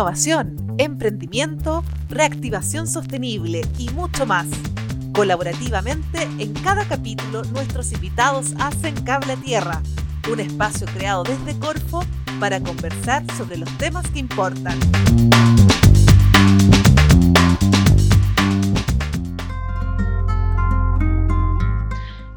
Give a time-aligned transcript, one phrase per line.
[0.00, 4.46] innovación, emprendimiento, reactivación sostenible y mucho más.
[5.12, 9.82] Colaborativamente, en cada capítulo nuestros invitados hacen Cable a Tierra,
[10.32, 12.02] un espacio creado desde Corfo
[12.40, 14.78] para conversar sobre los temas que importan.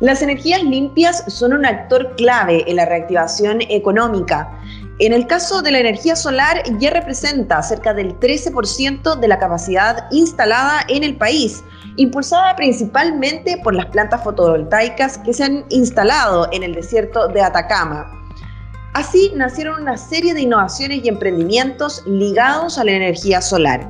[0.04, 4.50] Las energías limpias son un actor clave en la reactivación económica.
[5.00, 10.11] En el caso de la energía solar ya representa cerca del 13% de la capacidad
[10.11, 11.64] instalada en el país,
[11.96, 18.06] impulsada principalmente por las plantas fotovoltaicas que se han instalado en el desierto de Atacama.
[18.96, 23.89] Así nacieron una serie de innovaciones y emprendimientos ligados a la energía solar.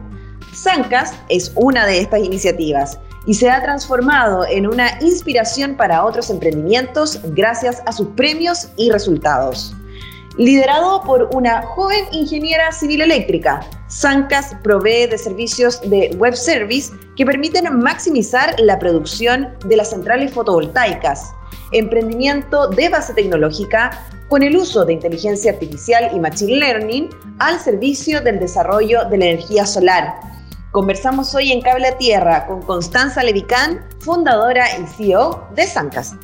[0.54, 6.30] Sancas es una de estas iniciativas y se ha transformado en una inspiración para otros
[6.30, 9.73] emprendimientos gracias a sus premios y resultados.
[10.38, 17.24] Liderado por una joven ingeniera civil eléctrica, Sancas provee de servicios de web service que
[17.24, 21.32] permiten maximizar la producción de las centrales fotovoltaicas,
[21.71, 23.91] emprendimiento de base tecnológica
[24.27, 29.26] con el uso de inteligencia artificial y machine learning al servicio del desarrollo de la
[29.26, 30.15] energía solar,
[30.74, 36.15] Conversamos hoy en Cable a Tierra con Constanza Levicán, fundadora y CEO de Sancas.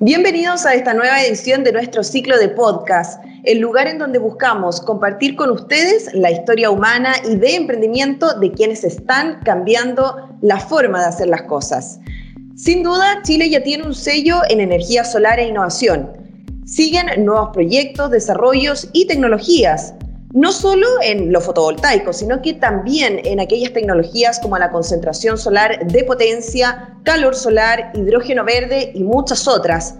[0.00, 4.78] Bienvenidos a esta nueva edición de nuestro ciclo de podcast, el lugar en donde buscamos
[4.82, 11.00] compartir con ustedes la historia humana y de emprendimiento de quienes están cambiando la forma
[11.00, 12.00] de hacer las cosas.
[12.54, 16.25] Sin duda, Chile ya tiene un sello en energía solar e innovación
[16.66, 19.94] siguen nuevos proyectos, desarrollos y tecnologías,
[20.34, 25.86] no solo en lo fotovoltaico, sino que también en aquellas tecnologías como la concentración solar
[25.86, 29.96] de potencia, calor solar, hidrógeno verde y muchas otras.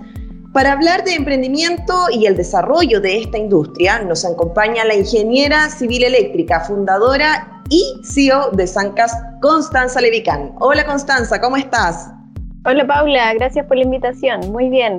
[0.53, 6.03] Para hablar de emprendimiento y el desarrollo de esta industria, nos acompaña la ingeniera civil
[6.03, 10.53] eléctrica, fundadora y CEO de Sancas, Constanza Levicán.
[10.59, 12.11] Hola Constanza, ¿cómo estás?
[12.65, 14.41] Hola Paula, gracias por la invitación.
[14.51, 14.99] Muy bien.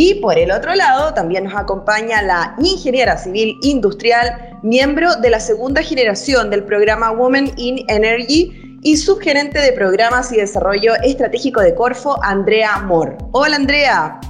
[0.00, 5.40] Y por el otro lado también nos acompaña la ingeniera civil industrial, miembro de la
[5.40, 11.74] segunda generación del programa Women in Energy y subgerente de programas y desarrollo estratégico de
[11.74, 13.16] Corfo, Andrea Moore.
[13.32, 14.20] Hola Andrea.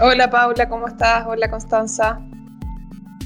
[0.00, 1.24] Hola Paula, ¿cómo estás?
[1.28, 2.18] Hola Constanza.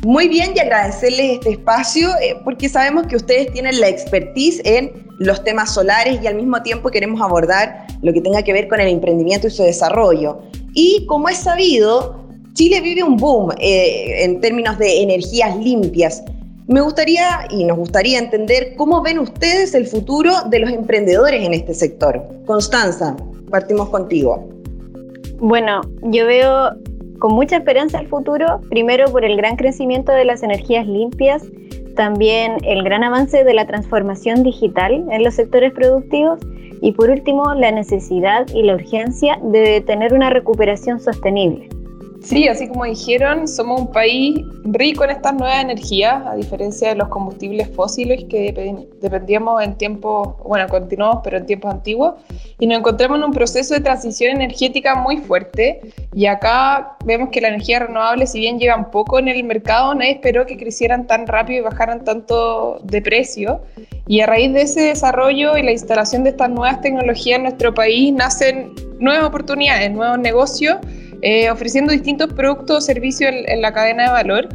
[0.05, 4.93] Muy bien y agradecerles este espacio eh, porque sabemos que ustedes tienen la expertise en
[5.21, 8.79] los temas solares y al mismo tiempo queremos abordar lo que tenga que ver con
[8.79, 10.43] el emprendimiento y su desarrollo.
[10.81, 12.15] Y como es sabido,
[12.53, 16.23] Chile vive un boom eh, en términos de energías limpias.
[16.69, 21.53] Me gustaría y nos gustaría entender cómo ven ustedes el futuro de los emprendedores en
[21.53, 22.23] este sector.
[22.47, 23.17] Constanza,
[23.51, 24.49] partimos contigo.
[25.41, 26.71] Bueno, yo veo
[27.19, 31.43] con mucha esperanza el futuro, primero por el gran crecimiento de las energías limpias,
[31.99, 36.39] también el gran avance de la transformación digital en los sectores productivos
[36.81, 41.69] y por último la necesidad y la urgencia de tener una recuperación sostenible.
[42.23, 46.97] Sí, así como dijeron, somos un país rico en estas nuevas energías, a diferencia de
[46.97, 48.53] los combustibles fósiles que
[49.01, 52.15] dependíamos en tiempos, bueno, continuamos, pero en tiempos antiguos,
[52.59, 55.81] y nos encontramos en un proceso de transición energética muy fuerte,
[56.13, 60.13] y acá vemos que la energía renovable, si bien llegan poco en el mercado, nadie
[60.13, 63.63] esperó que crecieran tan rápido y bajaran tanto de precio,
[64.07, 67.73] y a raíz de ese desarrollo y la instalación de estas nuevas tecnologías en nuestro
[67.73, 70.79] país, nacen nuevas oportunidades, nuevos negocios,
[71.23, 74.49] eh, ofreciendo distintos productos o servicios en, la cadena de valor.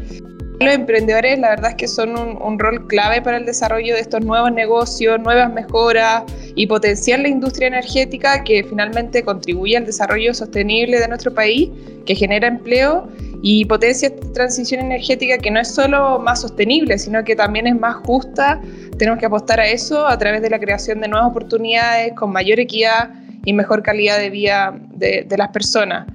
[0.59, 4.23] Los emprendedores la verdad es que son un, rol clave para el desarrollo de estos
[4.23, 6.23] nuevos negocios, nuevas mejoras
[6.55, 11.69] y potenciar la industria energética que finalmente contribuye al desarrollo sostenible de nuestro país,
[12.05, 13.09] que genera empleo
[13.41, 17.77] y potencia esta transición energética que no es solo más sostenible, sino que también es
[17.77, 18.61] más justa.
[18.97, 22.61] Tenemos que apostar a eso a través de la creación de nuevas oportunidades con mayor
[22.61, 23.09] equidad
[23.43, 26.07] y mejor calidad de vida de las personas.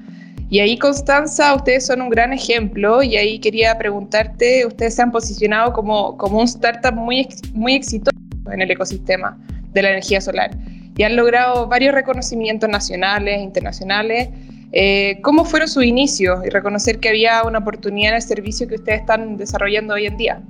[0.50, 5.12] Y ahí, Constanza, ustedes son un gran ejemplo y ahí quería preguntarte, ustedes se han
[5.12, 8.17] posicionado como, como un startup muy, muy exitoso
[8.50, 9.39] en el ecosistema
[9.73, 10.50] de la energía solar
[10.99, 14.29] y han logrado varios reconocimientos nacionales, internacionales.
[14.73, 18.75] Eh, ¿Cómo fueron sus inicios y reconocer que había una oportunidad en el servicio que
[18.75, 20.43] ustedes están desarrollando hoy en día?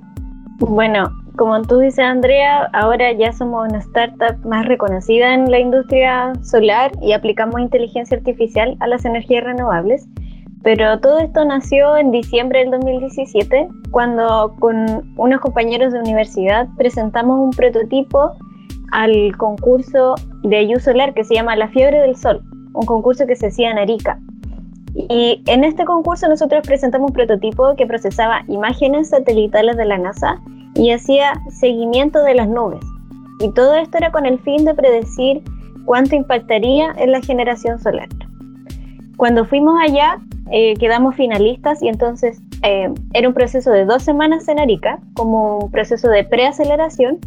[0.58, 6.32] Bueno, como tú dices, Andrea, ahora ya somos una startup más reconocida en la industria
[6.42, 10.08] solar y aplicamos inteligencia artificial a las energías renovables.
[10.64, 17.38] Pero todo esto nació en diciembre del 2017, cuando con unos compañeros de universidad presentamos
[17.38, 18.32] un prototipo
[18.90, 22.42] al concurso de ayuda solar que se llama La Fiebre del Sol,
[22.74, 24.18] un concurso que se hacía en Arica.
[24.94, 30.40] Y en este concurso nosotros presentamos un prototipo que procesaba imágenes satelitales de la NASA
[30.74, 32.80] y hacía seguimiento de las nubes.
[33.40, 35.42] Y todo esto era con el fin de predecir
[35.84, 38.08] cuánto impactaría en la generación solar.
[39.16, 40.18] Cuando fuimos allá,
[40.50, 45.58] eh, quedamos finalistas y entonces eh, era un proceso de dos semanas en Arica, como
[45.58, 47.18] un proceso de preaceleración,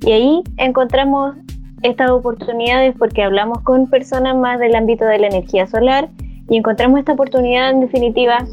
[0.00, 1.36] y ahí encontramos
[1.82, 6.08] estas oportunidades porque hablamos con personas más del ámbito de la energía solar
[6.48, 8.44] y encontramos esta oportunidad en definitiva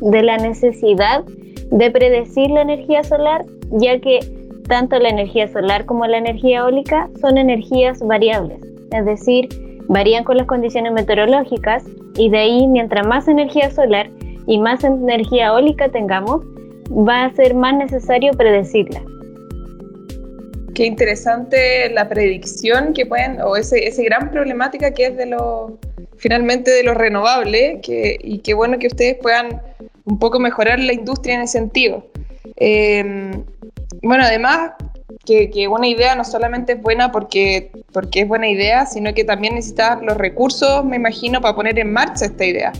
[0.00, 1.24] de la necesidad
[1.70, 4.20] de predecir la energía solar, ya que
[4.68, 8.60] tanto la energía solar como la energía eólica son energías variables,
[8.92, 9.48] es decir,
[9.88, 11.84] varían con las condiciones meteorológicas
[12.16, 14.08] y de ahí mientras más energía solar
[14.46, 16.42] y más energía eólica tengamos,
[16.90, 19.02] va a ser más necesario predecirla.
[20.74, 25.78] Qué interesante la predicción que pueden, o ese, ese gran problemática que es de lo,
[26.16, 29.62] finalmente de lo renovable, que, y qué bueno que ustedes puedan
[30.04, 32.04] un poco mejorar la industria en ese sentido.
[32.56, 33.44] Em,
[34.02, 34.72] bueno, además,
[35.24, 39.22] que, que, una idea no solamente es buena porque, porque es buena idea, sino que
[39.22, 42.72] también necesitas los recursos, me imagino, para poner en marcha esta idea.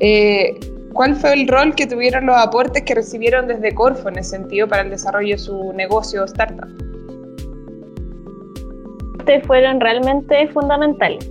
[0.00, 0.54] Eh,
[0.94, 4.66] ¿Cuál fue el rol que tuvieron los aportes que recibieron desde Corfo en ese sentido
[4.66, 6.93] para el desarrollo de su negocio startup?
[9.46, 11.30] Fueron realmente fundamentales.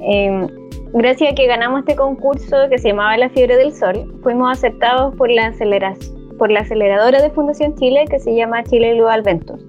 [0.00, 0.46] Em,
[0.92, 5.14] gracias a que ganamos este concurso que se llamaba La Fiebre del Sol, fuimos aceptados
[5.16, 5.52] por la,
[6.38, 9.64] por la aceleradora de Fundación Chile que se llama Chile Global Ventures.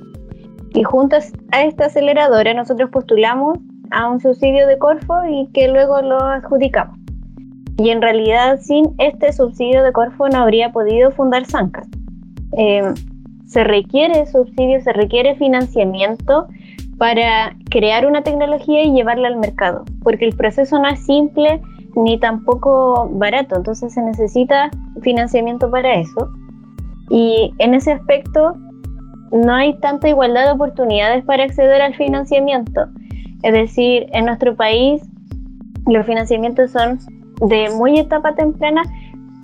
[0.74, 3.58] Y juntos a esta aceleradora nosotros postulamos
[3.92, 6.98] a un subsidio de Corfo y que luego lo adjudicamos.
[7.78, 11.88] Y en realidad sin este subsidio de Corfo no habría podido fundar Sancas.
[12.52, 12.94] Em,
[13.46, 16.48] se requiere subsidio, se requiere financiamiento
[17.00, 21.62] para crear una tecnología y llevarla al mercado, porque el proceso no es simple
[21.96, 24.70] ni tampoco barato, entonces se necesita
[25.02, 26.30] financiamiento para eso.
[27.10, 28.54] Y en ese aspecto
[29.32, 32.82] no hay tanta igualdad de oportunidades para acceder al financiamiento.
[33.44, 35.02] Es decir, en nuestro país
[35.88, 37.00] los financiamientos son
[37.48, 38.84] de muy etapa temprana,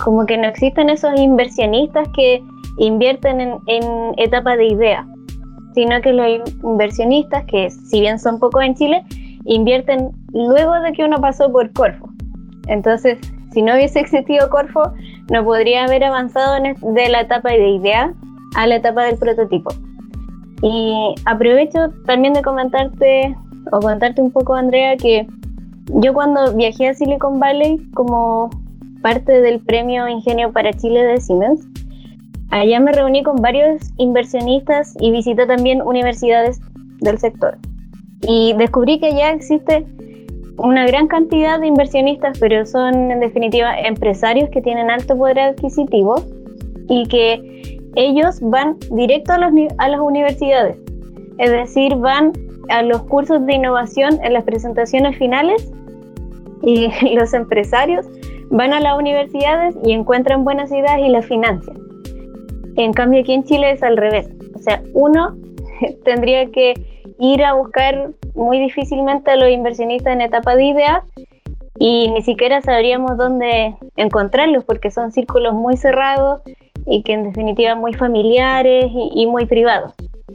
[0.03, 2.43] como que no existen esos inversionistas que
[2.79, 5.07] invierten en, etapa de idea
[5.75, 6.25] sino que los
[6.63, 9.03] inversionistas, que si bien son pocos en Chile,
[9.43, 12.09] invierten luego de que uno pasó por Corfo.
[12.67, 13.19] Entonces,
[13.51, 14.93] si no hubiese existido Corfo,
[15.29, 18.13] no podría haber avanzado de la etapa de idea
[18.55, 19.71] a la etapa del prototipo.
[20.61, 23.35] Y aprovecho también de comentarte
[23.71, 25.27] o contarte un poco, Andrea, que
[26.01, 28.49] yo cuando viajé a Silicon Valley como
[29.01, 31.67] parte del premio Ingenio para Chile de Siemens,
[32.51, 36.59] Allá me reuní con varios inversionistas y visité también universidades
[36.99, 37.57] del sector.
[38.27, 39.85] Y descubrí que ya existe
[40.57, 46.15] una gran cantidad de inversionistas, pero son en definitiva empresarios que tienen alto poder adquisitivo
[46.87, 50.77] y que ellos van directo a, a las universidades.
[51.37, 52.31] Es decir, van
[52.69, 55.71] a los cursos de innovación en las presentaciones finales
[56.61, 58.05] y los empresarios
[58.49, 61.77] van a las universidades y encuentran buenas ideas y las financian.
[62.77, 64.29] En cambio aquí en Chile es al revés.
[64.55, 65.35] O sea, uno
[66.03, 66.73] tendría que
[67.19, 71.03] ir a buscar muy difícilmente a los inversionistas en etapa de idea
[71.77, 76.41] y ni siquiera sabríamos dónde encontrarlos porque son círculos muy cerrados
[76.85, 79.93] y que en definitiva muy familiares y, muy privados.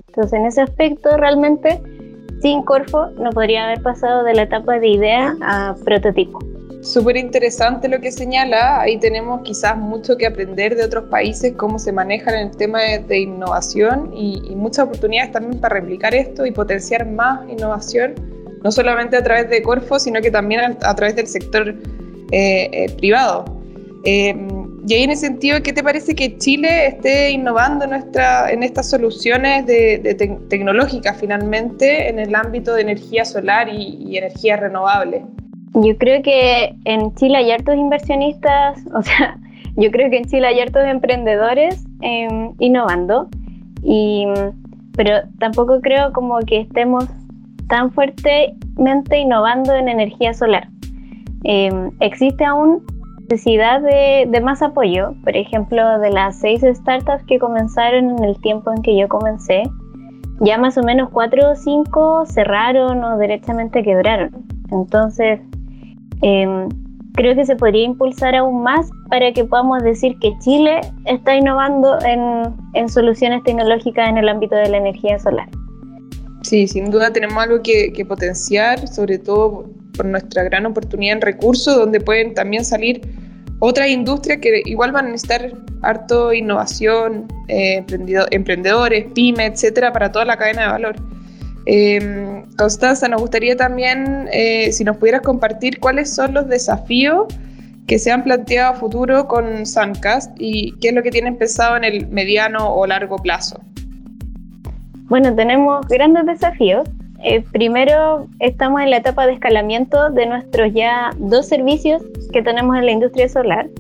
[0.09, 1.81] Entonces en ese aspecto realmente
[2.41, 6.39] sin Corfo no podría haber pasado de la etapa de idea a prototipo.
[6.83, 8.81] Súper interesante lo que señala.
[8.81, 12.81] Ahí tenemos quizás mucho que aprender de otros países, cómo se manejan en el tema
[12.81, 18.15] de, innovación y, muchas oportunidades también para replicar esto y potenciar más innovación,
[18.65, 21.69] no solamente a través de Corfo, sino que también a, través del sector
[22.33, 23.45] eh, eh, privado.
[24.05, 24.35] Eh,
[24.87, 29.67] y ahí en ese sentido, ¿qué te parece que Chile esté innovando en estas soluciones
[29.67, 30.17] de,
[30.49, 35.27] tecnológicas finalmente en el ámbito de energía solar y, y energía renovable?
[35.75, 39.39] Yo creo que en Chile hay hartos inversionistas, o sea,
[39.77, 43.29] yo creo que en Chile hay hartos emprendedores em, innovando,
[43.83, 44.27] y,
[44.97, 47.05] pero tampoco creo como que estemos
[47.69, 50.69] tan fuertemente innovando en energía solar.
[51.45, 52.85] Em, existe aún
[53.31, 58.41] necesidad de, de, más apoyo, por ejemplo, de las seis startups que comenzaron en el
[58.41, 59.63] tiempo en que yo comencé,
[60.41, 64.31] ya más o menos cuatro o cinco cerraron o derechamente quebraron.
[64.73, 65.41] Entonces,
[66.23, 66.69] Em,
[67.15, 71.99] creo que se podría impulsar aún más para que podamos decir que Chile está innovando
[72.03, 75.49] en, soluciones tecnológicas en el ámbito de la energía solar.
[76.43, 81.77] Sí, sin duda tenemos algo que, potenciar, sobre todo por nuestra gran oportunidad en recursos,
[81.77, 83.03] donde pueden también salir
[83.59, 87.85] otras industrias que igual van a necesitar harto innovación, eh,
[88.31, 90.97] emprendedores, pymes, etcétera, para toda la cadena de valor.
[91.67, 97.27] Em, Constanza, nos gustaría también eh, si nos pudieras compartir cuáles son los desafíos
[97.87, 101.79] que se han planteado a futuro con Suncast y qué es lo que tienen pensado
[101.79, 103.59] en el mediano o largo plazo.
[105.09, 106.87] Bueno, tenemos grandes desafíos.
[107.25, 112.77] Eh, primero, estamos en la etapa de escalamiento de nuestros ya dos servicios que tenemos
[112.77, 113.71] en la industria solar.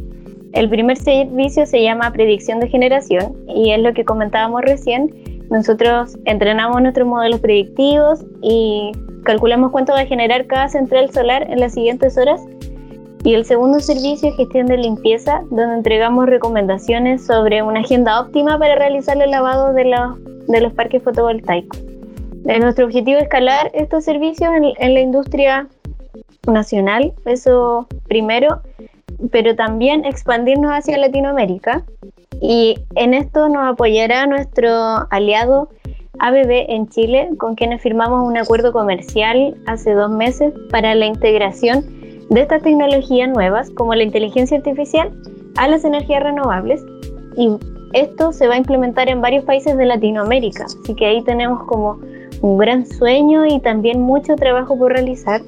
[0.54, 5.29] El primer servicio se llama predicción de generación y es lo que comentábamos recién.
[5.50, 8.92] Nosotros entrenamos nuestros modelos predictivos y
[9.24, 12.40] calculamos cuánto va a generar cada central solar en las siguientes horas
[13.22, 18.58] y el segundo servicio es gestión de limpieza, donde entregamos recomendaciones sobre una agenda óptima
[18.58, 21.82] para realizar el lavado de los, parques fotovoltaicos.
[22.44, 25.68] nuestro objetivo es escalar estos servicios en, en la industria
[26.46, 28.62] nacional, eso primero,
[29.30, 31.84] pero también expandirnos hacia Latinoamérica.
[32.40, 34.70] Y en esto nos apoyará nuestro
[35.10, 35.68] aliado
[36.18, 41.84] ABB en Chile, con quienes firmamos un acuerdo comercial hace dos meses para la integración
[42.28, 45.10] de estas tecnologías nuevas como la inteligencia artificial
[45.56, 46.84] a las energías renovables
[47.36, 47.56] y
[47.92, 51.98] esto se va a implementar en varios países de Latinoamérica, así que ahí tenemos como
[52.40, 55.42] un gran sueño y también mucho trabajo por realizar.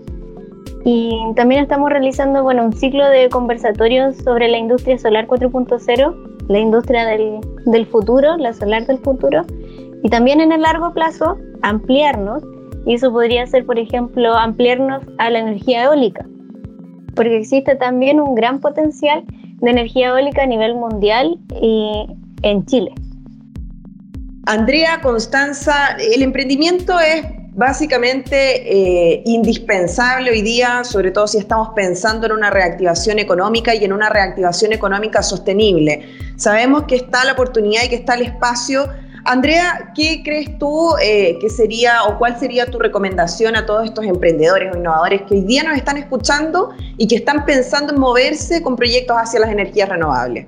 [0.84, 6.58] Y también estamos realizando bueno, un ciclo de conversatorios sobre la industria solar 4.0, la
[6.58, 9.44] industria del, del futuro, la solar del futuro,
[10.02, 12.42] y también en el largo plazo ampliarnos,
[12.86, 16.26] y eso podría ser, por ejemplo, ampliarnos a la energía eólica
[17.14, 19.24] porque existe también un gran potencial
[19.60, 22.06] de energía eólica a nivel mundial y
[22.42, 22.92] en Chile.
[24.46, 32.26] Andrea, Constanza, el emprendimiento es básicamente eh, indispensable hoy día, sobre todo si estamos pensando
[32.26, 36.08] en una reactivación económica y en una reactivación económica sostenible.
[36.36, 38.88] Sabemos que está la oportunidad y que está el espacio
[39.24, 44.04] Andrea, ¿qué crees tú eh, que sería o cuál sería tu recomendación a todos estos
[44.04, 48.62] emprendedores o innovadores que hoy día nos están escuchando y que están pensando en moverse
[48.62, 50.46] con proyectos hacia las energías renovables?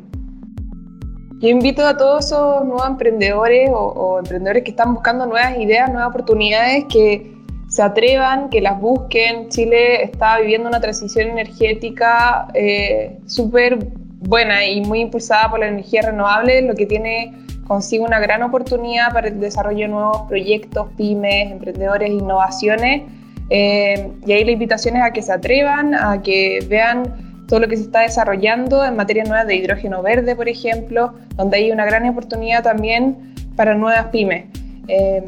[1.44, 6.08] Yo invito a todos esos nuevos emprendedores o, emprendedores que están buscando nuevas ideas, nuevas
[6.08, 7.34] oportunidades, que
[7.68, 9.50] se atrevan, que las busquen.
[9.50, 13.76] Chile está viviendo una transición energética eh, súper
[14.20, 17.34] buena y muy impulsada por la energía renovable, lo que tiene
[17.66, 23.02] consigo una gran oportunidad para el desarrollo de nuevos proyectos, pymes, emprendedores, innovaciones.
[23.50, 27.68] Eh, y ahí la invitación es a que se atrevan, a que vean todo lo
[27.68, 31.84] que se está desarrollando en materia nueva de hidrógeno verde, por ejemplo, donde hay una
[31.84, 34.46] gran oportunidad también para nuevas pymes.
[34.88, 35.22] Eh,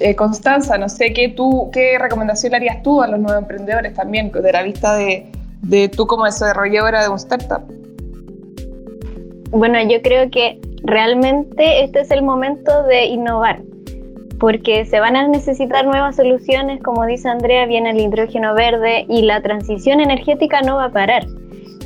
[0.00, 4.32] eh, Constanza, no sé ¿qué, tú, qué recomendación harías tú a los nuevos emprendedores también,
[4.32, 5.30] de la vista de,
[5.62, 7.62] de tú como desarrolladora de un startup.
[9.52, 13.60] Bueno, yo creo que realmente este es el momento de innovar,
[14.38, 19.22] porque se van a necesitar nuevas soluciones, como dice Andrea, viene el hidrógeno verde y
[19.22, 21.26] la transición energética no va a parar.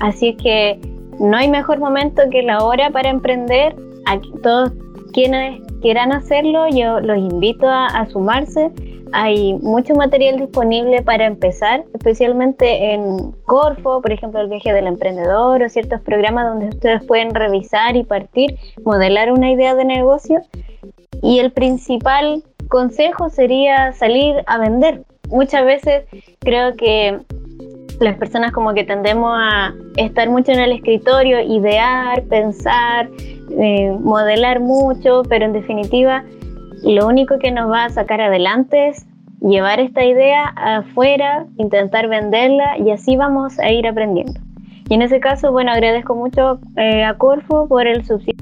[0.01, 0.79] Así que
[1.19, 3.75] no hay mejor momento que la hora para emprender.
[4.07, 4.73] A todos
[5.13, 8.73] quienes quieran hacerlo, yo los invito a sumarse
[9.13, 15.63] hay mucho material disponible para empezar, especialmente en Corfo, por ejemplo, el viaje del emprendedor
[15.63, 20.41] o ciertos programas donde ustedes pueden revisar y partir, modelar una idea de negocio.
[21.23, 25.05] Y el principal consejo sería salir a vender.
[25.29, 26.05] Muchas veces
[26.41, 27.21] creo que
[28.01, 33.09] las personas como que tendemos a estar mucho en el escritorio, idear, pensar,
[33.51, 36.25] eh, modelar mucho, pero en definitiva
[36.83, 39.07] lo único que nos va a sacar adelante es
[39.41, 44.41] llevar esta idea afuera, intentar venderla y así vamos a ir aprendiendo.
[44.89, 48.42] Y en ese caso, bueno, agradezco mucho eh, a Corfo por el subsidio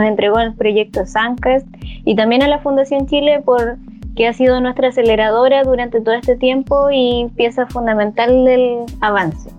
[0.00, 1.66] nos entregó el proyecto Sancast
[2.04, 3.76] y también a la Fundación Chile por
[4.16, 9.50] que ha sido nuestra aceleradora durante todo este tiempo y pieza fundamental del avance.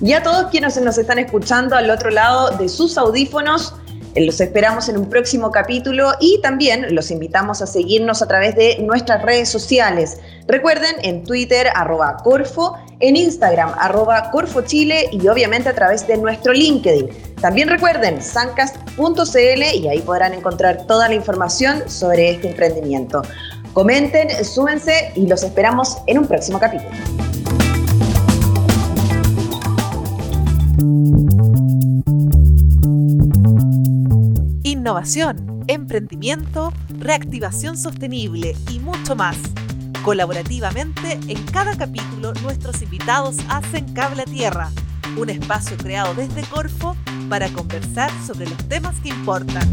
[0.00, 3.74] Y a todos quienes nos están escuchando al otro lado de sus audífonos,
[4.16, 8.78] los esperamos en un próximo capítulo y también los invitamos a seguirnos a través de
[8.80, 10.18] nuestras redes sociales.
[10.46, 16.16] Recuerden en Twitter arroba Corfo, en Instagram arroba Corfo Chile y obviamente a través de
[16.16, 17.08] nuestro LinkedIn.
[17.40, 23.22] También recuerden sancast.cl y ahí podrán encontrar toda la información sobre este emprendimiento.
[23.72, 26.90] Comenten, súbense y los esperamos en un próximo capítulo.
[34.84, 39.38] innovación, emprendimiento, reactivación sostenible y mucho más.
[40.04, 44.70] Colaborativamente, en cada capítulo nuestros invitados hacen cable a tierra,
[45.16, 46.94] un espacio creado desde Corfo
[47.30, 49.66] para conversar sobre los temas que importan.